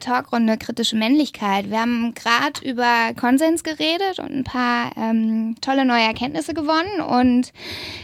[0.00, 1.70] Talkrunde kritische Männlichkeit.
[1.70, 7.00] Wir haben gerade über Konsens geredet und ein paar ähm, tolle neue Erkenntnisse gewonnen.
[7.00, 7.52] Und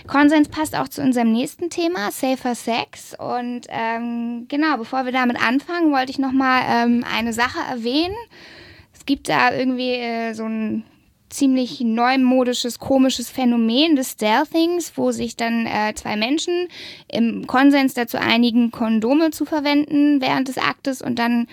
[0.07, 3.15] Konsens passt auch zu unserem nächsten Thema, Safer Sex.
[3.19, 8.15] Und ähm, genau, bevor wir damit anfangen, wollte ich nochmal ähm, eine Sache erwähnen.
[8.95, 10.85] Es gibt da irgendwie äh, so ein
[11.29, 16.69] ziemlich neumodisches, komisches Phänomen des Stealthings, wo sich dann äh, zwei Menschen
[17.09, 21.49] im Konsens dazu einigen, Kondome zu verwenden während des Aktes und dann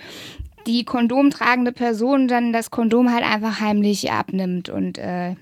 [0.67, 5.35] die kondomtragende Person dann das Kondom halt einfach heimlich abnimmt und äh,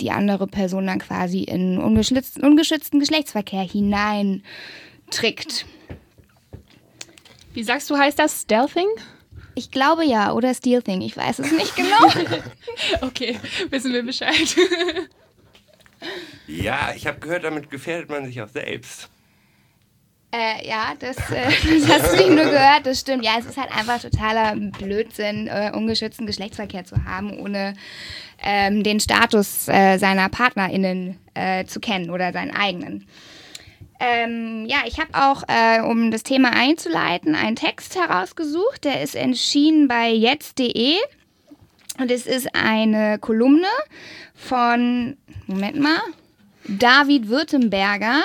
[0.00, 4.44] die andere Person dann quasi in ungeschützten, ungeschützten Geschlechtsverkehr hineintrickt.
[7.54, 8.88] Wie sagst du, heißt das Stealthing?
[9.58, 12.06] Ich glaube ja, oder Steel Thing, ich weiß es nicht genau.
[13.00, 14.54] okay, wissen wir Bescheid.
[16.46, 19.08] ja, ich habe gehört, damit gefährdet man sich auch selbst.
[20.30, 21.46] Äh, ja, das, äh,
[21.80, 23.24] das hast du nicht nur gehört, das stimmt.
[23.24, 27.72] Ja, es ist halt einfach totaler Blödsinn, äh, ungeschützten Geschlechtsverkehr zu haben, ohne
[28.42, 33.06] ähm, den Status äh, seiner PartnerInnen äh, zu kennen oder seinen eigenen.
[33.98, 38.84] Ähm, ja, ich habe auch, äh, um das Thema einzuleiten, einen Text herausgesucht.
[38.84, 40.96] Der ist erschienen bei jetzt.de
[41.98, 43.68] und es ist eine Kolumne
[44.34, 46.00] von, Moment mal,
[46.68, 48.22] David Württemberger.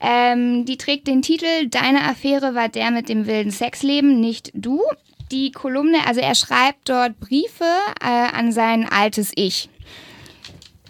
[0.00, 4.82] Ähm, die trägt den Titel Deine Affäre war der mit dem wilden Sexleben, nicht du.
[5.32, 7.64] Die Kolumne, also er schreibt dort Briefe
[8.00, 9.68] äh, an sein altes Ich.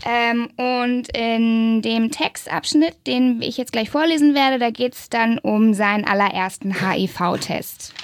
[0.04, 5.38] Ähm, und in dem Textabschnitt, den ich jetzt gleich vorlesen werde, da geht es dann
[5.38, 7.94] um seinen allerersten HIV-Test.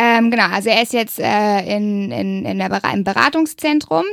[0.00, 4.04] Ähm, genau, also er ist jetzt äh, in, in, in der, im Beratungszentrum.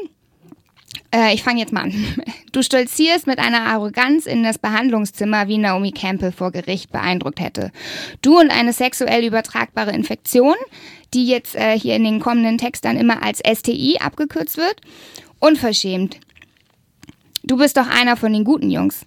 [1.14, 1.94] Äh, ich fange jetzt mal an.
[2.52, 7.70] Du stolzierst mit einer Arroganz in das Behandlungszimmer, wie Naomi Campbell vor Gericht beeindruckt hätte.
[8.22, 10.56] Du und eine sexuell übertragbare Infektion,
[11.16, 14.82] die jetzt äh, hier in den kommenden Text dann immer als STI abgekürzt wird.
[15.40, 16.20] Unverschämt.
[17.44, 19.06] Du bist doch einer von den guten Jungs.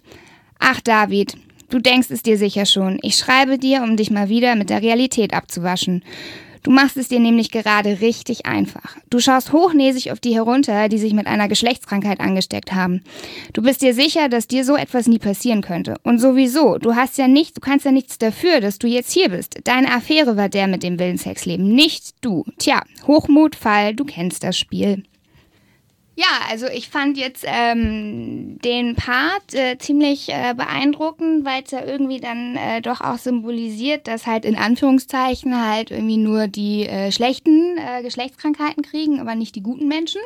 [0.59, 1.37] Ach, David,
[1.69, 2.99] du denkst es dir sicher schon.
[3.01, 6.03] Ich schreibe dir, um dich mal wieder mit der Realität abzuwaschen.
[6.63, 8.97] Du machst es dir nämlich gerade richtig einfach.
[9.09, 13.01] Du schaust hochnäsig auf die herunter, die sich mit einer Geschlechtskrankheit angesteckt haben.
[13.53, 15.95] Du bist dir sicher, dass dir so etwas nie passieren könnte.
[16.03, 19.29] Und sowieso, du hast ja nicht, du kannst ja nichts dafür, dass du jetzt hier
[19.29, 19.59] bist.
[19.63, 22.45] Deine Affäre war der mit dem Willenssexleben, nicht du.
[22.57, 25.03] Tja, Hochmut, Fall, du kennst das Spiel.
[26.19, 31.85] Ja, also ich fand jetzt ähm, den Part äh, ziemlich äh, beeindruckend, weil es ja
[31.85, 37.13] irgendwie dann äh, doch auch symbolisiert, dass halt in Anführungszeichen halt irgendwie nur die äh,
[37.13, 40.19] schlechten äh, Geschlechtskrankheiten kriegen, aber nicht die guten Menschen.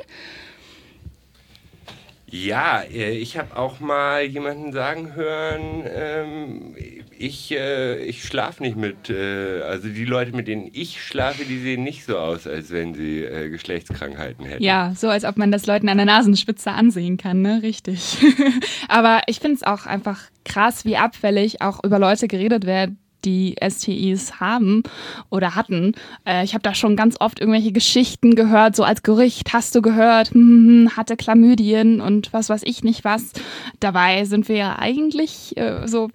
[2.26, 6.76] Ja, äh, ich habe auch mal jemanden sagen hören, ähm,
[7.18, 11.60] ich, äh, ich schlafe nicht mit, äh, also die Leute, mit denen ich schlafe, die
[11.60, 14.64] sehen nicht so aus, als wenn sie äh, Geschlechtskrankheiten hätten.
[14.64, 17.62] Ja, so als ob man das Leuten an der Nasenspitze ansehen kann, ne?
[17.64, 18.18] Richtig.
[18.88, 22.92] Aber ich finde es auch einfach krass, wie abfällig auch über Leute geredet wird,
[23.26, 24.84] die STIs haben
[25.30, 25.94] oder hatten.
[26.26, 29.82] Äh, ich habe da schon ganz oft irgendwelche Geschichten gehört, so als Gerücht hast du
[29.82, 33.32] gehört, hm, hm, hm, hatte Chlamydien und was weiß ich nicht was.
[33.80, 36.10] Dabei sind wir ja eigentlich äh, so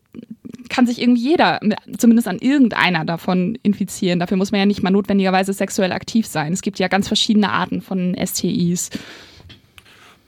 [0.69, 1.61] kann sich irgendwie jeder,
[1.97, 4.19] zumindest an irgendeiner davon infizieren.
[4.19, 6.53] Dafür muss man ja nicht mal notwendigerweise sexuell aktiv sein.
[6.53, 8.91] Es gibt ja ganz verschiedene Arten von STIs.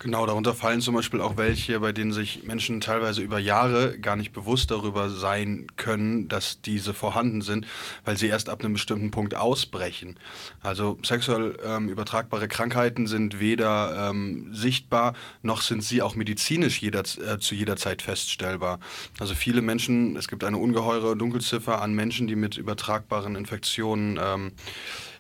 [0.03, 4.17] Genau, darunter fallen zum Beispiel auch welche, bei denen sich Menschen teilweise über Jahre gar
[4.17, 7.67] nicht bewusst darüber sein können, dass diese vorhanden sind,
[8.07, 10.19] weil sie erst ab einem bestimmten Punkt ausbrechen.
[10.63, 15.13] Also sexuell ähm, übertragbare Krankheiten sind weder ähm, sichtbar,
[15.43, 18.81] noch sind sie auch medizinisch jeder, äh, zu jeder Zeit feststellbar.
[19.19, 24.53] Also viele Menschen, es gibt eine ungeheure Dunkelziffer an Menschen, die mit übertragbaren Infektionen ähm,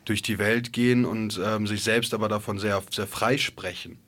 [0.06, 3.98] durch die Welt gehen und ähm, sich selbst aber davon sehr, sehr frei sprechen.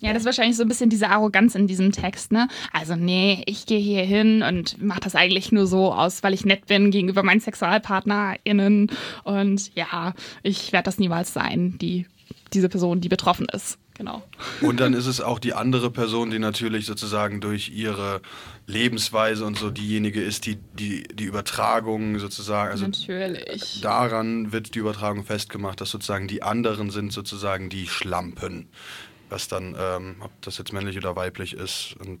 [0.00, 2.48] Ja, das ist wahrscheinlich so ein bisschen diese Arroganz in diesem Text, ne?
[2.72, 6.44] Also, nee, ich gehe hier hin und mache das eigentlich nur so aus, weil ich
[6.44, 8.90] nett bin gegenüber meinen SexualpartnerInnen.
[9.24, 12.06] Und ja, ich werde das niemals sein, die,
[12.52, 13.78] diese Person, die betroffen ist.
[13.96, 14.22] Genau.
[14.60, 18.20] Und dann ist es auch die andere Person, die natürlich sozusagen durch ihre
[18.66, 23.80] Lebensweise und so diejenige ist, die die, die Übertragung sozusagen, also natürlich.
[23.80, 28.68] daran wird die Übertragung festgemacht, dass sozusagen die anderen sind sozusagen die Schlampen
[29.30, 31.94] was dann, ähm, ob das jetzt männlich oder weiblich ist.
[32.00, 32.20] Und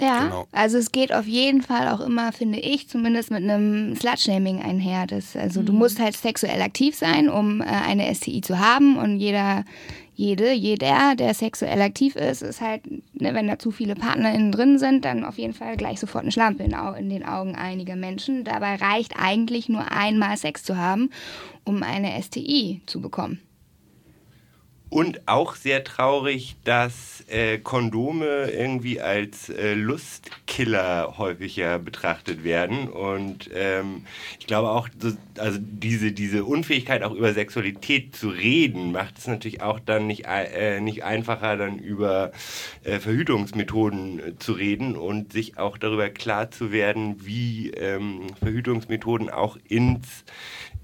[0.00, 0.48] Ja, Genau.
[0.50, 5.06] also es geht auf jeden Fall auch immer, finde ich, zumindest mit einem Slut-Shaming einher.
[5.06, 9.20] Das, also du musst halt sexuell aktiv sein, um äh, eine STI zu haben und
[9.20, 9.64] jeder,
[10.16, 12.82] jede, jeder, der sexuell aktiv ist, ist halt,
[13.14, 16.32] ne, wenn da zu viele PartnerInnen drin sind, dann auf jeden Fall gleich sofort eine
[16.32, 18.42] Schlampe in, Au- in den Augen einiger Menschen.
[18.44, 21.10] Dabei reicht eigentlich nur einmal Sex zu haben,
[21.64, 23.40] um eine STI zu bekommen.
[24.94, 32.88] Und auch sehr traurig, dass äh, Kondome irgendwie als äh, Lustkiller häufiger betrachtet werden.
[32.88, 34.06] Und ähm,
[34.38, 39.26] ich glaube auch, so, also diese, diese Unfähigkeit, auch über Sexualität zu reden, macht es
[39.26, 42.30] natürlich auch dann nicht, äh, nicht einfacher, dann über
[42.84, 49.28] äh, Verhütungsmethoden äh, zu reden und sich auch darüber klar zu werden, wie ähm, Verhütungsmethoden
[49.28, 50.24] auch ins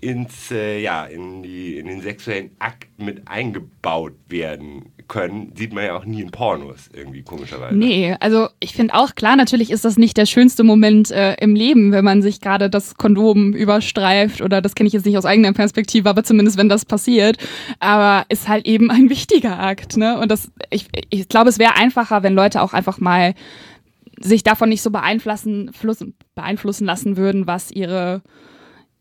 [0.00, 5.84] ins, äh, ja, in, die, in den sexuellen Akt mit eingebaut werden können, sieht man
[5.84, 7.76] ja auch nie in Pornos irgendwie komischerweise.
[7.76, 11.54] Nee, also ich finde auch klar, natürlich ist das nicht der schönste Moment äh, im
[11.54, 15.24] Leben, wenn man sich gerade das Kondom überstreift oder das kenne ich jetzt nicht aus
[15.24, 17.38] eigener Perspektive, aber zumindest wenn das passiert.
[17.80, 20.18] Aber ist halt eben ein wichtiger Akt, ne?
[20.18, 23.34] Und das, ich, ich glaube, es wäre einfacher, wenn Leute auch einfach mal
[24.20, 28.22] sich davon nicht so beeinflussen, flussen- beeinflussen lassen würden, was ihre,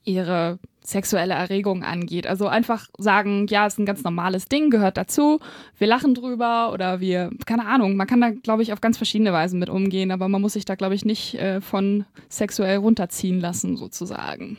[0.06, 2.28] ihre sexuelle Erregung angeht.
[2.28, 5.40] Also einfach sagen, ja, ist ein ganz normales Ding, gehört dazu,
[5.78, 9.32] wir lachen drüber oder wir, keine Ahnung, man kann da, glaube ich, auf ganz verschiedene
[9.32, 13.40] Weisen mit umgehen, aber man muss sich da, glaube ich, nicht äh, von sexuell runterziehen
[13.40, 14.58] lassen, sozusagen.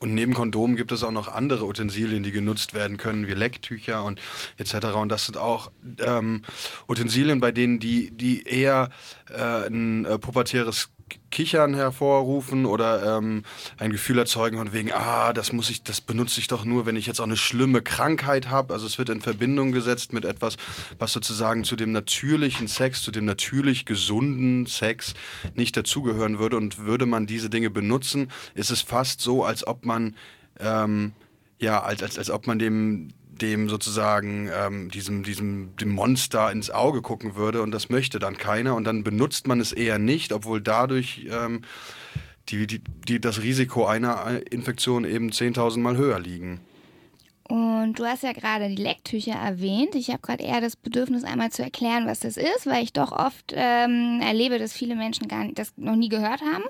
[0.00, 4.04] Und neben Kondomen gibt es auch noch andere Utensilien, die genutzt werden können, wie Lecktücher
[4.04, 4.20] und
[4.56, 4.94] etc.
[4.94, 5.72] Und das sind auch
[6.04, 6.42] ähm,
[6.88, 8.90] Utensilien, bei denen die, die eher
[9.28, 10.90] äh, ein äh, pubertäres
[11.30, 13.42] Kichern hervorrufen oder ähm,
[13.76, 16.96] ein Gefühl erzeugen von wegen, ah, das muss ich, das benutze ich doch nur, wenn
[16.96, 18.72] ich jetzt auch eine schlimme Krankheit habe.
[18.74, 20.56] Also es wird in Verbindung gesetzt mit etwas,
[20.98, 25.14] was sozusagen zu dem natürlichen Sex, zu dem natürlich gesunden Sex
[25.54, 26.56] nicht dazugehören würde.
[26.56, 30.14] Und würde man diese Dinge benutzen, ist es fast so, als ob man
[30.60, 31.12] ähm,
[31.60, 33.08] ja, als, als, als ob man dem,
[33.38, 38.36] dem sozusagen ähm, diesem, diesem dem Monster ins Auge gucken würde und das möchte dann
[38.36, 41.62] keiner und dann benutzt man es eher nicht, obwohl dadurch ähm,
[42.48, 46.60] die, die, die, das Risiko einer Infektion eben 10.000 Mal höher liegen.
[47.48, 49.94] Und du hast ja gerade die Lecktücher erwähnt.
[49.94, 53.10] Ich habe gerade eher das Bedürfnis, einmal zu erklären, was das ist, weil ich doch
[53.10, 56.64] oft ähm, erlebe, dass viele Menschen gar nicht, das noch nie gehört haben.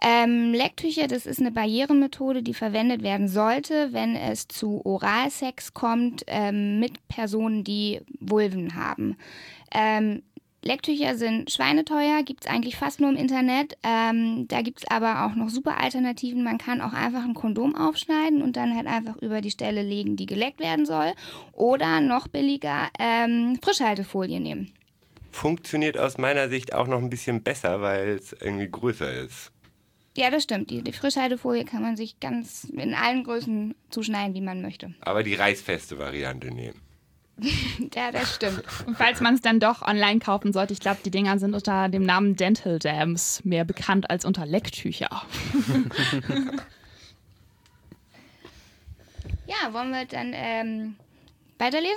[0.00, 6.24] Ähm, Lecktücher, das ist eine Barrieremethode, die verwendet werden sollte, wenn es zu Oralsex kommt
[6.28, 9.16] ähm, mit Personen, die Vulven haben.
[9.74, 10.22] Ähm,
[10.62, 13.76] Lecktücher sind schweineteuer, gibt es eigentlich fast nur im Internet.
[13.84, 16.42] Ähm, da gibt es aber auch noch super Alternativen.
[16.42, 20.16] Man kann auch einfach ein Kondom aufschneiden und dann halt einfach über die Stelle legen,
[20.16, 21.12] die geleckt werden soll.
[21.52, 24.72] Oder noch billiger ähm, Frischhaltefolie nehmen.
[25.30, 29.52] Funktioniert aus meiner Sicht auch noch ein bisschen besser, weil es irgendwie größer ist.
[30.16, 30.70] Ja, das stimmt.
[30.70, 34.94] Die, die Frischhaltefolie kann man sich ganz in allen Größen zuschneiden, wie man möchte.
[35.00, 36.80] Aber die reißfeste Variante nehmen.
[37.94, 38.62] Ja, das stimmt.
[38.86, 41.88] Und falls man es dann doch online kaufen sollte, ich glaube, die Dinger sind unter
[41.88, 45.22] dem Namen Dental Dams mehr bekannt als unter Lecktücher.
[49.46, 50.96] Ja, wollen wir dann ähm,
[51.56, 51.96] weiterlesen?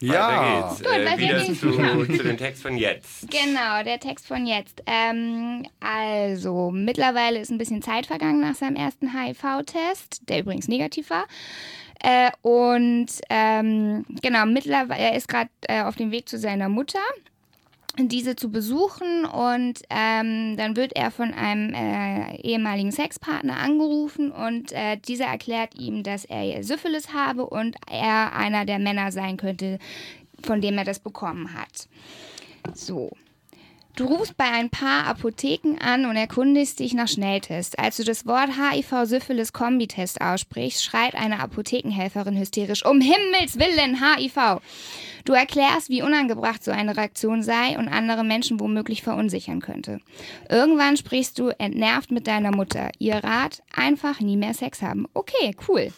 [0.00, 0.82] Weiter geht's.
[0.82, 2.16] Gut, äh, wieder zu, Ja.
[2.16, 3.30] zu dem Text von jetzt.
[3.30, 4.82] Genau, der Text von jetzt.
[4.86, 11.10] Ähm, also, mittlerweile ist ein bisschen Zeit vergangen nach seinem ersten HIV-Test, der übrigens negativ
[11.10, 11.26] war.
[12.00, 17.00] Äh, und ähm, genau, mittlerweile, er ist gerade äh, auf dem Weg zu seiner Mutter,
[18.06, 24.70] diese zu besuchen und ähm, dann wird er von einem äh, ehemaligen Sexpartner angerufen und
[24.70, 29.80] äh, dieser erklärt ihm, dass er Syphilis habe und er einer der Männer sein könnte,
[30.42, 31.88] von dem er das bekommen hat.
[32.74, 33.10] So.
[33.98, 37.74] Du rufst bei ein paar Apotheken an und erkundigst dich nach Schnelltests.
[37.76, 44.60] Als du das Wort HIV-Syphilis-Kombitest aussprichst, schreit eine Apothekenhelferin hysterisch: Um Himmels Willen, HIV!
[45.28, 50.00] Du erklärst, wie unangebracht so eine Reaktion sei und andere Menschen womöglich verunsichern könnte.
[50.48, 52.88] Irgendwann sprichst du entnervt mit deiner Mutter.
[52.98, 55.04] Ihr Rat: einfach nie mehr Sex haben.
[55.12, 55.92] Okay, cool.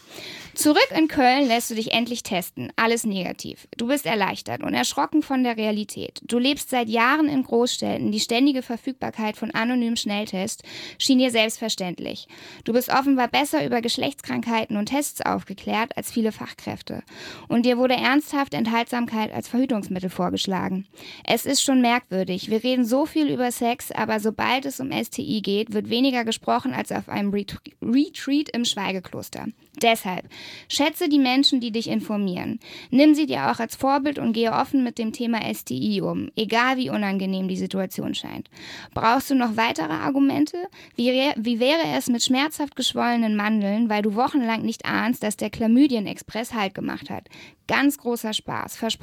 [0.55, 2.73] Zurück in Köln lässt du dich endlich testen.
[2.75, 3.69] Alles negativ.
[3.77, 6.21] Du bist erleichtert und erschrocken von der Realität.
[6.25, 8.11] Du lebst seit Jahren in Großstädten.
[8.11, 10.65] Die ständige Verfügbarkeit von anonymen Schnelltests
[10.99, 12.27] schien dir selbstverständlich.
[12.65, 17.05] Du bist offenbar besser über Geschlechtskrankheiten und Tests aufgeklärt als viele Fachkräfte.
[17.47, 20.87] Und dir wurde ernsthaft Enthaltsamkeit als Verhütungsmittel vorgeschlagen.
[21.25, 22.51] Es ist schon merkwürdig.
[22.51, 26.73] Wir reden so viel über Sex, aber sobald es um STI geht, wird weniger gesprochen
[26.73, 29.47] als auf einem Ret Retreat im Schweigekloster.
[29.83, 30.29] Deshalb,
[30.69, 32.61] Schätze die Menschen, die dich informieren.
[32.91, 36.77] Nimm sie dir auch als Vorbild und gehe offen mit dem Thema STI um, egal
[36.77, 38.51] wie unangenehm die Situation scheint.
[38.93, 40.57] Brauchst du noch weitere Argumente?
[40.97, 45.51] Wie, wie wäre es mit schmerzhaft geschwollenen Mandeln, weil du wochenlang nicht ahnst, dass der
[45.51, 47.29] Chlamydien-Express Halt gemacht hat?
[47.67, 49.00] Ganz großer Spaß, versprochen.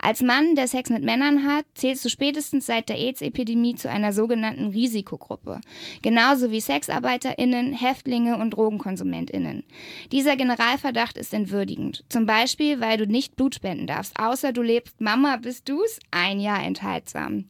[0.00, 4.12] Als Mann, der Sex mit Männern hat, zählst du spätestens seit der AIDS-Epidemie zu einer
[4.12, 5.60] sogenannten Risikogruppe.
[6.02, 9.64] Genauso wie SexarbeiterInnen, Häftlinge und DrogenkonsumentInnen.
[10.10, 12.04] Dieser Generalverdacht ist entwürdigend.
[12.08, 15.98] Zum Beispiel, weil du nicht Blut spenden darfst, außer du lebst Mama, bist du's?
[16.10, 17.46] Ein Jahr enthaltsam.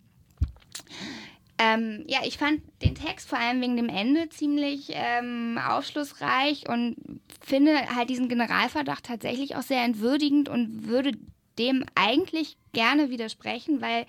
[1.59, 6.97] Ähm, ja, ich fand den Text vor allem wegen dem Ende ziemlich ähm, aufschlussreich und
[7.41, 11.13] finde halt diesen Generalverdacht tatsächlich auch sehr entwürdigend und würde
[11.59, 14.07] dem eigentlich gerne widersprechen, weil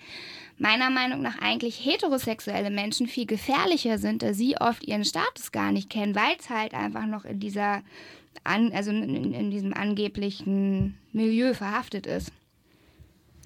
[0.58, 5.72] meiner Meinung nach eigentlich heterosexuelle Menschen viel gefährlicher sind, da sie oft ihren Status gar
[5.72, 7.82] nicht kennen, weil es halt einfach noch in dieser,
[8.44, 12.32] an, also in, in diesem angeblichen Milieu verhaftet ist.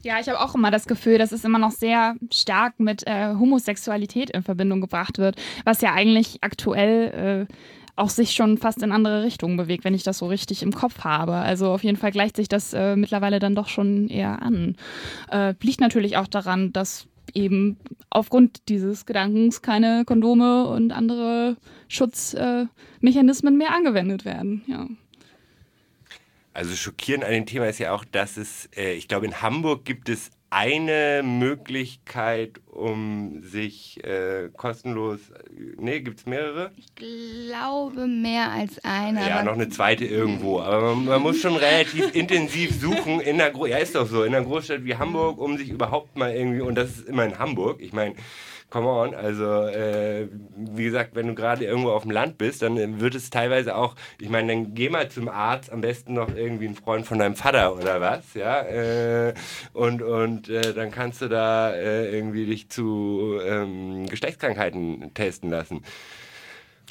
[0.04, 3.34] Ja, ich habe auch immer das Gefühl, dass es immer noch sehr stark mit äh,
[3.34, 7.52] Homosexualität in Verbindung gebracht wird, was ja eigentlich aktuell äh,
[7.98, 11.00] auch sich schon fast in andere Richtungen bewegt, wenn ich das so richtig im Kopf
[11.00, 11.34] habe.
[11.34, 14.76] Also auf jeden Fall gleicht sich das äh, mittlerweile dann doch schon eher an.
[15.30, 17.76] Äh, liegt natürlich auch daran, dass eben
[18.10, 21.56] aufgrund dieses Gedankens keine Kondome und andere
[21.88, 24.62] Schutzmechanismen mehr angewendet werden.
[24.66, 24.86] Ja.
[26.54, 29.84] Also schockierend an dem Thema ist ja auch, dass es, äh, ich glaube, in Hamburg
[29.84, 35.20] gibt es eine Möglichkeit, um sich äh, kostenlos.
[35.78, 36.70] Nee, gibt es mehrere?
[36.76, 39.28] Ich glaube mehr als eine.
[39.28, 40.60] Ja, noch eine zweite irgendwo.
[40.60, 44.24] Aber man, man muss schon relativ intensiv suchen in der Gro ja, ist doch so,
[44.24, 47.38] in einer Großstadt wie Hamburg, um sich überhaupt mal irgendwie, und das ist immer in
[47.38, 47.80] Hamburg.
[47.80, 48.14] Ich meine,
[48.70, 53.00] come on, also äh, wie gesagt, wenn du gerade irgendwo auf dem Land bist, dann
[53.00, 56.66] wird es teilweise auch, ich meine, dann geh mal zum Arzt, am besten noch irgendwie
[56.66, 59.34] ein Freund von deinem Vater oder was, ja, äh,
[59.72, 65.82] und, und äh, dann kannst du da äh, irgendwie dich zu ähm, Geschlechtskrankheiten testen lassen.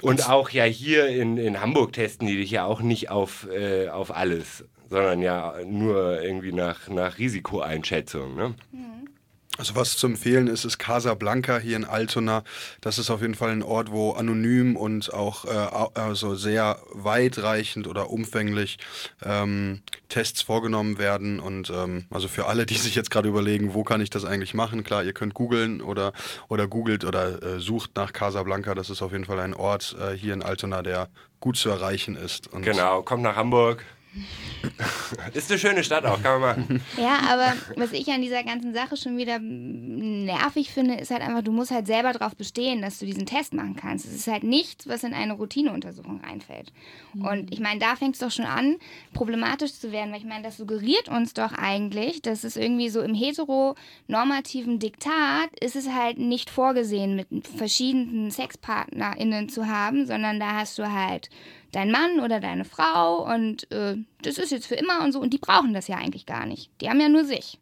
[0.02, 3.90] Und auch ja hier in, in Hamburg testen die dich ja auch nicht auf, äh,
[3.90, 8.36] auf alles, sondern ja nur irgendwie nach, nach Risikoeinschätzung.
[8.36, 8.56] Ne?
[8.72, 9.10] Mhm.
[9.58, 12.44] Also was zu empfehlen ist, ist Casablanca hier in Altona.
[12.82, 17.88] Das ist auf jeden Fall ein Ort, wo anonym und auch äh, also sehr weitreichend
[17.88, 18.78] oder umfänglich
[19.24, 21.40] ähm, Tests vorgenommen werden.
[21.40, 24.54] Und ähm, also für alle, die sich jetzt gerade überlegen, wo kann ich das eigentlich
[24.54, 26.14] machen, klar, ihr könnt googeln oder,
[26.48, 28.76] oder googelt oder äh, sucht nach Casablanca.
[28.76, 31.10] Das ist auf jeden Fall ein Ort äh, hier in Altona, der
[31.40, 32.48] gut zu erreichen ist.
[32.48, 33.84] Und genau, kommt nach Hamburg.
[35.34, 36.82] Ist eine schöne Stadt auch, kann man machen.
[36.98, 41.44] Ja, aber was ich an dieser ganzen Sache schon wieder nervig finde, ist halt einfach,
[41.44, 44.06] du musst halt selber darauf bestehen, dass du diesen Test machen kannst.
[44.06, 46.72] Es ist halt nichts, was in eine Routineuntersuchung reinfällt.
[47.14, 47.26] Mhm.
[47.26, 48.78] Und ich meine, da fängt es doch schon an,
[49.14, 53.02] problematisch zu werden, weil ich meine, das suggeriert uns doch eigentlich, dass es irgendwie so
[53.02, 60.56] im heteronormativen Diktat ist es halt nicht vorgesehen, mit verschiedenen SexpartnerInnen zu haben, sondern da
[60.56, 61.30] hast du halt
[61.72, 65.34] dein Mann oder deine Frau und äh, das ist jetzt für immer und so und
[65.34, 66.72] die brauchen das ja eigentlich gar nicht.
[66.82, 67.60] Die haben ja nur sich.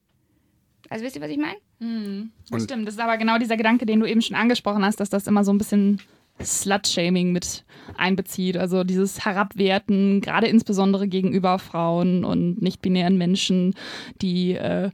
[0.90, 1.58] Also wisst ihr, was ich meine?
[1.80, 2.32] Mhm.
[2.58, 5.28] Stimmt, das ist aber genau dieser Gedanke, den du eben schon angesprochen hast, dass das
[5.28, 6.00] immer so ein bisschen
[6.42, 7.64] Slut-Shaming mit
[7.98, 8.58] einbezieht.
[8.58, 13.74] Also dieses Herabwerten, gerade insbesondere gegenüber Frauen und nicht-binären Menschen,
[14.22, 14.92] die äh,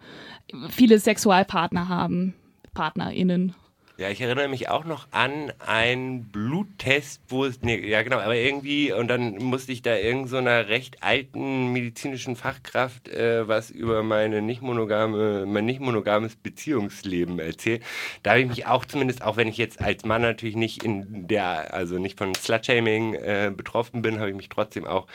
[0.70, 2.34] viele Sexualpartner haben,
[2.74, 3.56] PartnerInnen.
[4.01, 8.36] Ja, ich erinnere mich auch noch an einen Bluttest, wo es, nee, ja genau, aber
[8.36, 14.01] irgendwie, und dann musste ich da irgendeiner so recht alten medizinischen Fachkraft äh, was über
[14.01, 17.84] meine nicht monogame, mein nicht monogames Beziehungsleben erzählen.
[18.24, 21.27] Da habe ich mich auch zumindest, auch wenn ich jetzt als Mann natürlich nicht in
[21.27, 25.05] der, also nicht von Slutshaming äh, betroffen bin, habe ich mich trotzdem auch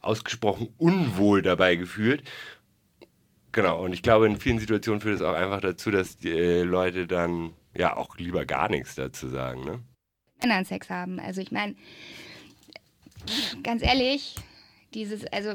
[0.00, 2.22] ausgesprochen unwohl dabei gefühlt.
[3.50, 6.62] Genau, und ich glaube, in vielen Situationen führt es auch einfach dazu, dass die äh,
[6.62, 9.80] Leute dann ja auch lieber gar nichts dazu sagen, ne?
[10.40, 11.18] Männern Sex haben.
[11.18, 11.74] Also ich meine,
[13.62, 14.36] ganz ehrlich,
[14.94, 15.54] dieses, also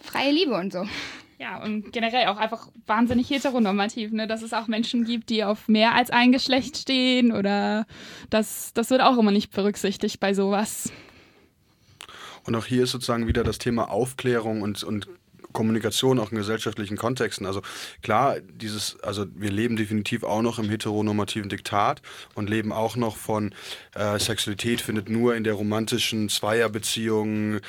[0.00, 0.86] freie Liebe und so.
[1.38, 4.28] Ja, und generell auch einfach wahnsinnig heteronormativ, ne?
[4.28, 7.84] dass es auch Menschen gibt, die auf mehr als ein Geschlecht stehen oder
[8.30, 10.92] das, das wird auch immer nicht berücksichtigt bei sowas.
[12.44, 15.08] Und auch hier ist sozusagen wieder das Thema Aufklärung und, und
[15.52, 17.46] Kommunikation auch in gesellschaftlichen Kontexten.
[17.46, 17.62] Also
[18.02, 22.02] klar, dieses, also wir leben definitiv auch noch im heteronormativen Diktat
[22.34, 23.54] und leben auch noch von
[23.94, 27.60] äh, Sexualität findet nur in der romantischen Zweierbeziehung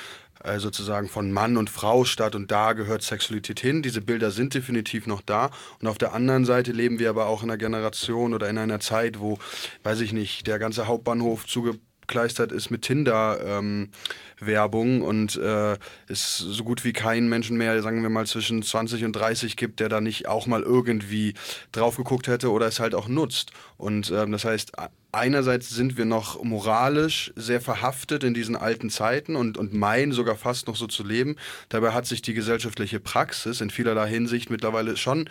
[0.43, 3.81] äh, sozusagen von Mann und Frau statt und da gehört Sexualität hin.
[3.81, 7.43] Diese Bilder sind definitiv noch da und auf der anderen Seite leben wir aber auch
[7.43, 9.39] in einer Generation oder in einer Zeit, wo,
[9.83, 16.37] weiß ich nicht, der ganze Hauptbahnhof zuge zugekleistert ist mit Tinder-Werbung ähm, und äh, es
[16.37, 19.89] so gut wie keinen Menschen mehr, sagen wir mal, zwischen 20 und 30 gibt, der
[19.89, 21.33] da nicht auch mal irgendwie
[21.71, 23.51] drauf geguckt hätte oder es halt auch nutzt.
[23.77, 24.73] Und ähm, das heißt,
[25.11, 30.35] einerseits sind wir noch moralisch sehr verhaftet in diesen alten Zeiten und, und meinen sogar
[30.35, 31.35] fast noch so zu leben.
[31.69, 35.29] Dabei hat sich die gesellschaftliche Praxis in vielerlei Hinsicht mittlerweile schon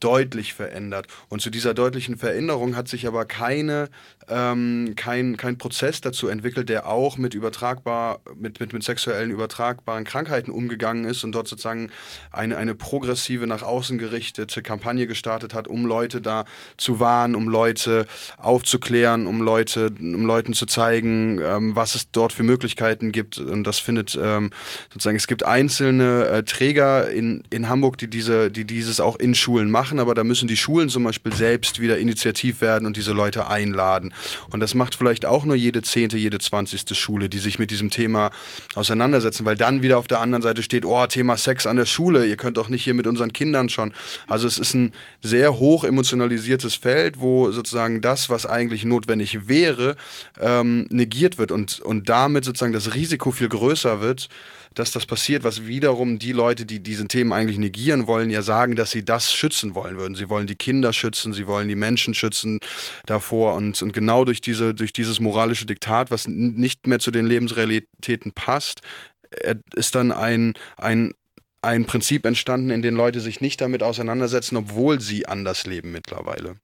[0.00, 1.06] deutlich verändert.
[1.28, 3.88] Und zu dieser deutlichen Veränderung hat sich aber keine,
[4.28, 10.04] ähm, kein, kein Prozess dazu entwickelt, der auch mit übertragbar, mit, mit, mit sexuellen übertragbaren
[10.04, 11.90] Krankheiten umgegangen ist und dort sozusagen
[12.30, 16.44] eine, eine progressive, nach außen gerichtete Kampagne gestartet hat, um Leute da
[16.76, 22.32] zu warnen, um Leute aufzuklären, um Leute, um Leuten zu zeigen, ähm, was es dort
[22.32, 23.38] für Möglichkeiten gibt.
[23.38, 24.50] Und das findet ähm,
[24.92, 29.34] sozusagen, es gibt einzelne äh, Träger in, in Hamburg, die diese, die dieses auch in
[29.34, 32.96] Schulen machen machen, aber da müssen die Schulen zum Beispiel selbst wieder initiativ werden und
[32.96, 34.12] diese Leute einladen.
[34.50, 37.90] Und das macht vielleicht auch nur jede zehnte, jede zwanzigste Schule, die sich mit diesem
[37.90, 38.32] Thema
[38.74, 42.26] auseinandersetzen, weil dann wieder auf der anderen Seite steht, oh, Thema Sex an der Schule,
[42.26, 43.92] ihr könnt doch nicht hier mit unseren Kindern schon.
[44.26, 49.94] Also es ist ein sehr hoch emotionalisiertes Feld, wo sozusagen das, was eigentlich notwendig wäre,
[50.40, 54.28] ähm, negiert wird und, und damit sozusagen das Risiko viel größer wird,
[54.76, 58.76] dass das passiert, was wiederum die Leute, die diese Themen eigentlich negieren wollen, ja sagen,
[58.76, 60.14] dass sie das schützen wollen würden.
[60.14, 62.60] Sie wollen die Kinder schützen, sie wollen die Menschen schützen
[63.06, 67.26] davor und, und genau durch, diese, durch dieses moralische Diktat, was nicht mehr zu den
[67.26, 68.82] Lebensrealitäten passt,
[69.30, 71.14] äh, ist dann ein, ein,
[71.62, 76.50] ein Prinzip entstanden, in dem Leute sich nicht damit auseinandersetzen, obwohl sie anders leben mittlerweile.
[76.50, 76.58] Und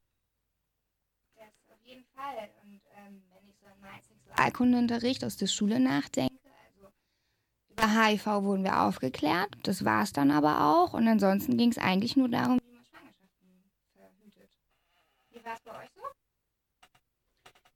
[2.99, 3.23] ähm,
[4.29, 6.32] Sexualkundeunterricht aus der Schule nachdenke,
[7.73, 10.95] über HIV wurden wir aufgeklärt, das war es dann aber auch.
[10.95, 13.53] Und ansonsten ging es eigentlich nur darum, wie man Schwangerschaften
[13.97, 14.51] verhütet.
[15.31, 16.03] Wie war es bei euch so?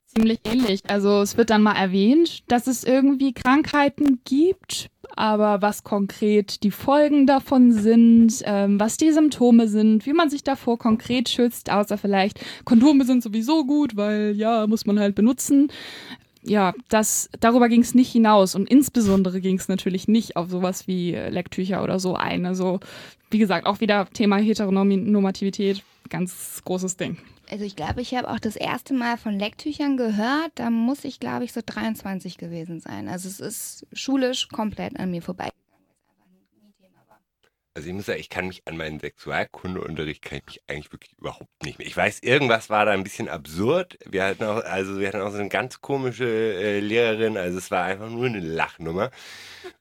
[0.06, 0.80] Ziemlich ähnlich.
[0.88, 6.70] Also es wird dann mal erwähnt, dass es irgendwie Krankheiten gibt, aber was konkret die
[6.70, 11.98] Folgen davon sind, ähm, was die Symptome sind, wie man sich davor konkret schützt, außer
[11.98, 15.68] vielleicht Kondome sind sowieso gut, weil ja, muss man halt benutzen
[16.46, 20.86] ja, das, darüber ging es nicht hinaus und insbesondere ging es natürlich nicht auf sowas
[20.86, 22.46] wie äh, Lecktücher oder so ein.
[22.46, 22.80] Also,
[23.30, 27.18] wie gesagt, auch wieder Thema Heteronormativität, ganz großes Ding.
[27.50, 30.52] Also ich glaube, ich habe auch das erste Mal von Lecktüchern gehört.
[30.56, 33.08] Da muss ich, glaube ich, so 23 gewesen sein.
[33.08, 35.50] Also es ist schulisch komplett an mir vorbei.
[37.76, 41.12] Also ich muss sagen, ich kann mich an meinen Sexualkundeunterricht kann ich mich eigentlich wirklich
[41.18, 41.86] überhaupt nicht mehr.
[41.86, 43.98] Ich weiß, irgendwas war da ein bisschen absurd.
[44.06, 47.70] Wir hatten auch, also wir hatten auch so eine ganz komische äh, Lehrerin, also es
[47.70, 49.10] war einfach nur eine Lachnummer.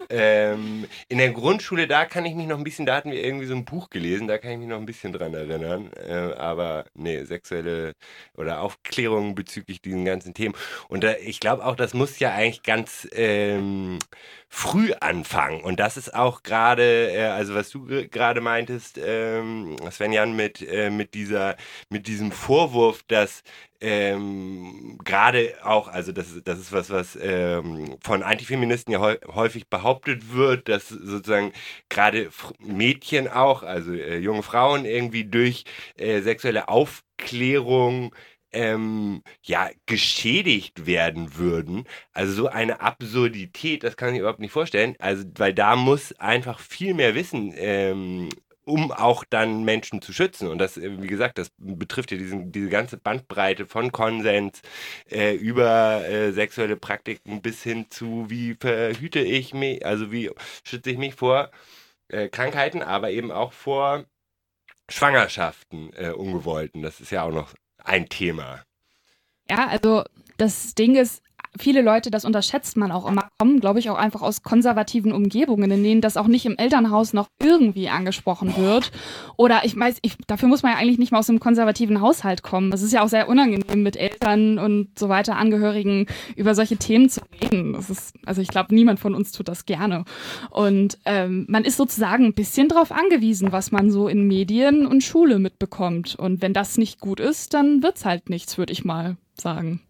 [0.09, 3.45] ähm, in der Grundschule, da kann ich mich noch ein bisschen, da hatten wir irgendwie
[3.45, 5.89] so ein Buch gelesen, da kann ich mich noch ein bisschen dran erinnern.
[5.93, 7.93] Äh, aber nee, sexuelle
[8.35, 10.55] oder Aufklärung bezüglich diesen ganzen Themen.
[10.89, 13.99] Und da, ich glaube auch, das muss ja eigentlich ganz ähm,
[14.49, 15.61] früh anfangen.
[15.61, 20.89] Und das ist auch gerade, äh, also was du gerade meintest, ähm, Svenjan, mit, äh,
[20.89, 21.15] mit,
[21.89, 23.43] mit diesem Vorwurf, dass
[23.81, 30.33] ähm, gerade auch, also das, das ist was, was ähm, von Antifeministen ja häufig behauptet
[30.33, 31.51] wird, dass sozusagen
[31.89, 35.65] gerade Mädchen auch, also äh, junge Frauen irgendwie durch
[35.97, 38.15] äh, sexuelle Aufklärung
[38.55, 41.85] ähm, ja, geschädigt werden würden.
[42.13, 44.95] Also so eine Absurdität, das kann ich überhaupt nicht vorstellen.
[44.99, 48.29] Also, weil da muss einfach viel mehr Wissen ähm,
[48.65, 50.47] um auch dann Menschen zu schützen.
[50.49, 54.61] Und das, äh, wie gesagt, das betrifft ja diesen, diese ganze Bandbreite von Konsens
[55.09, 60.31] äh, über äh, sexuelle Praktiken bis hin zu, wie verhüte ich mich, also wie
[60.63, 61.51] schütze ich mich vor
[62.09, 64.05] äh, Krankheiten, aber eben auch vor
[64.89, 66.81] Schwangerschaften, äh, ungewollten.
[66.81, 67.53] Das ist ja auch noch
[67.85, 68.63] ein Thema.
[69.49, 70.03] Ja, also
[70.37, 71.21] das Ding ist,
[71.57, 75.69] viele Leute, das unterschätzt man auch immer, kommen, glaube ich, auch einfach aus konservativen Umgebungen,
[75.69, 78.91] in denen das auch nicht im Elternhaus noch irgendwie angesprochen wird.
[79.35, 82.43] Oder ich weiß, ich, dafür muss man ja eigentlich nicht mal aus einem konservativen Haushalt
[82.43, 82.71] kommen.
[82.71, 87.09] Es ist ja auch sehr unangenehm, mit Eltern und so weiter, Angehörigen über solche Themen
[87.09, 87.73] zu reden.
[87.73, 90.05] Das ist, also ich glaube, niemand von uns tut das gerne.
[90.49, 95.03] Und ähm, man ist sozusagen ein bisschen darauf angewiesen, was man so in Medien und
[95.03, 96.15] Schule mitbekommt.
[96.15, 99.81] Und wenn das nicht gut ist, dann wird's halt nichts, würde ich mal sagen.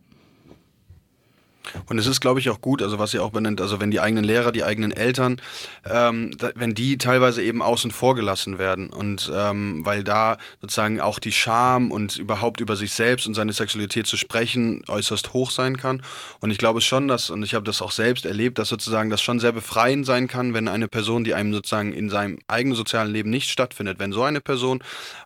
[1.87, 3.99] Und es ist, glaube ich, auch gut, also was ihr auch benennt, also wenn die
[3.99, 5.41] eigenen Lehrer, die eigenen Eltern,
[5.85, 11.01] ähm, da, wenn die teilweise eben außen vor gelassen werden und ähm, weil da sozusagen
[11.01, 15.51] auch die Scham und überhaupt über sich selbst und seine Sexualität zu sprechen äußerst hoch
[15.51, 16.01] sein kann.
[16.39, 19.21] Und ich glaube schon, dass, und ich habe das auch selbst erlebt, dass sozusagen das
[19.21, 23.11] schon sehr befreiend sein kann, wenn eine Person, die einem sozusagen in seinem eigenen sozialen
[23.11, 24.81] Leben nicht stattfindet, wenn so eine Person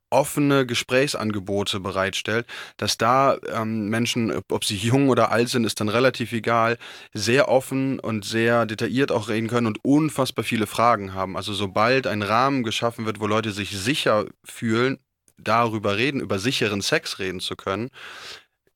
[0.09, 2.47] offene Gesprächsangebote bereitstellt,
[2.77, 6.77] dass da ähm, Menschen, ob sie jung oder alt sind, ist dann relativ egal,
[7.13, 11.35] sehr offen und sehr detailliert auch reden können und unfassbar viele Fragen haben.
[11.37, 14.99] Also sobald ein Rahmen geschaffen wird, wo Leute sich sicher fühlen,
[15.37, 17.89] darüber reden, über sicheren Sex reden zu können,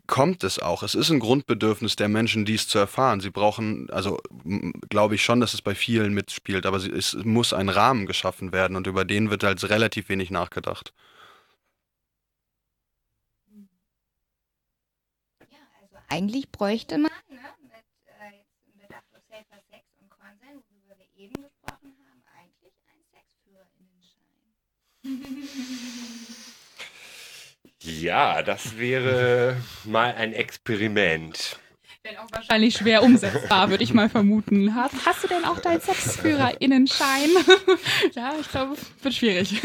[0.07, 0.83] kommt es auch.
[0.83, 3.21] Es ist ein Grundbedürfnis der Menschen, dies zu erfahren.
[3.21, 4.19] Sie brauchen, also
[4.89, 8.75] glaube ich schon, dass es bei vielen mitspielt, aber es muss ein Rahmen geschaffen werden
[8.75, 10.93] und über den wird halt relativ wenig nachgedacht.
[15.49, 17.73] Ja, also eigentlich bräuchte man ne, mit,
[18.05, 18.43] äh,
[18.79, 25.47] mit Safer Sex und Consent, worüber wir eben gesprochen haben, eigentlich einen Sexführerinnenschein.
[27.81, 31.57] Ja, das wäre mal ein Experiment.
[32.03, 34.75] Wenn auch wahrscheinlich schwer umsetzbar, würde ich mal vermuten.
[34.75, 37.31] Hast, hast du denn auch deinen Sexführerinnenschein?
[38.13, 39.59] ja, ich glaube, wird schwierig.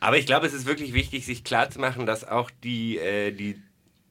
[0.00, 3.58] Aber ich glaube, es ist wirklich wichtig, sich klarzumachen, dass auch die, äh, die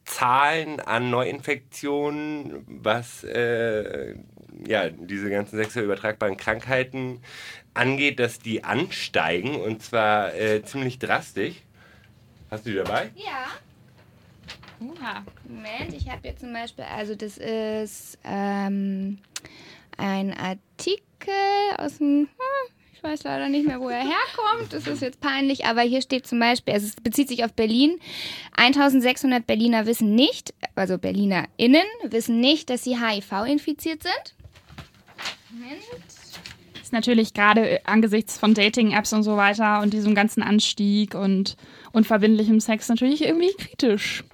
[0.10, 4.15] Zahlen an Neuinfektionen, was äh,
[4.67, 7.22] ja, diese ganzen sexuell übertragbaren Krankheiten
[7.74, 11.56] angeht, dass die ansteigen und zwar äh, ziemlich drastisch.
[12.50, 13.12] Hast du die dabei?
[13.15, 13.48] Ja.
[14.80, 15.24] Ja.
[15.48, 19.19] Moment, ich habe jetzt zum Beispiel, also das ist ähm,
[19.98, 21.34] ein Artikel
[21.78, 22.28] aus dem, hm,
[23.00, 26.28] ich weiß leider nicht mehr, wo er herkommt, das ist jetzt peinlich, aber hier steht
[26.28, 27.98] zum Beispiel, also es bezieht sich auf Berlin,
[28.58, 34.36] 1600 Berliner wissen nicht, also BerlinerInnen wissen nicht, dass sie HIV infiziert sind.
[35.50, 35.82] Moment
[36.82, 41.56] ist natürlich gerade angesichts von Dating-Apps und so weiter und diesem ganzen Anstieg und
[41.94, 44.26] unverbindlichem Sex natürlich irgendwie kritisch.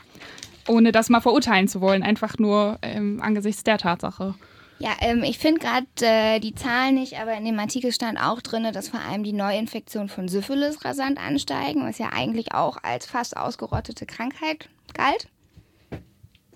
[0.67, 4.33] Ohne das mal verurteilen zu wollen, einfach nur ähm, angesichts der Tatsache.
[4.77, 8.41] Ja, ähm, ich finde gerade äh, die Zahlen nicht, aber in dem Artikel stand auch
[8.41, 13.05] drin, dass vor allem die Neuinfektionen von Syphilis rasant ansteigen, was ja eigentlich auch als
[13.05, 15.27] fast ausgerottete Krankheit galt.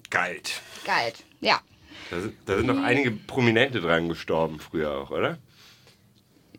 [0.10, 0.62] Galt.
[0.86, 1.60] Galt, ja.
[2.10, 5.38] Da, da sind noch einige Prominente dran gestorben früher auch, oder?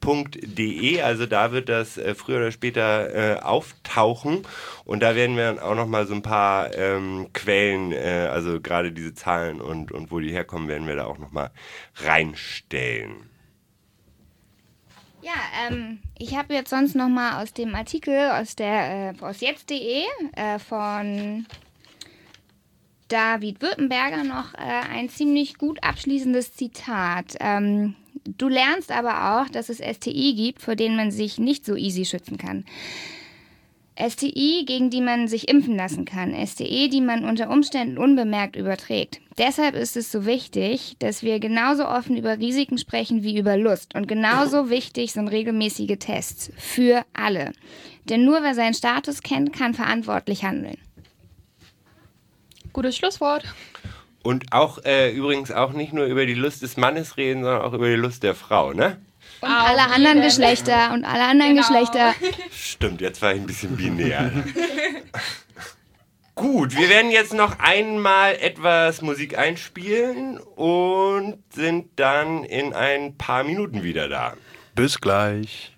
[0.01, 1.01] www.ftf.de.
[1.01, 4.43] Also da wird das äh, früher oder später äh, auftauchen.
[4.85, 8.91] Und da werden wir dann auch nochmal so ein paar ähm, Quellen, äh, also gerade
[8.91, 11.51] diese Zahlen und, und wo die herkommen, werden wir da auch nochmal
[11.95, 13.29] reinstellen.
[15.21, 15.33] Ja,
[15.67, 20.03] ähm, ich habe jetzt sonst nochmal aus dem Artikel aus der äh, aus jetzt.de
[20.35, 21.45] äh, von
[23.11, 24.57] David Württemberger noch äh,
[24.91, 27.35] ein ziemlich gut abschließendes Zitat.
[27.39, 31.75] Ähm, Du lernst aber auch, dass es STI gibt, vor denen man sich nicht so
[31.75, 32.65] easy schützen kann.
[33.97, 36.33] STI, gegen die man sich impfen lassen kann.
[36.45, 39.21] STE, die man unter Umständen unbemerkt überträgt.
[39.37, 43.93] Deshalb ist es so wichtig, dass wir genauso offen über Risiken sprechen wie über Lust.
[43.95, 46.51] Und genauso wichtig sind regelmäßige Tests.
[46.57, 47.51] Für alle.
[48.05, 50.77] Denn nur wer seinen Status kennt, kann verantwortlich handeln.
[52.73, 53.43] Gutes Schlusswort.
[54.23, 57.73] Und auch äh, übrigens auch nicht nur über die Lust des Mannes reden, sondern auch
[57.73, 59.01] über die Lust der Frau, ne?
[59.41, 60.21] Und Auf alle anderen jeden.
[60.23, 61.67] Geschlechter und alle anderen genau.
[61.67, 62.13] Geschlechter.
[62.51, 64.31] Stimmt, jetzt war ich ein bisschen binär.
[66.35, 73.43] Gut, wir werden jetzt noch einmal etwas Musik einspielen und sind dann in ein paar
[73.43, 74.33] Minuten wieder da.
[74.73, 75.75] Bis gleich.